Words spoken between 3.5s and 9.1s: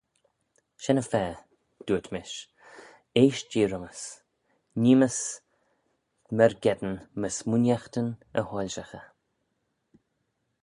rhym's; neem's myrgeddin my smooinaghtyn y hoilshaghey."